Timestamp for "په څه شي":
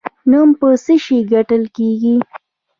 0.59-1.17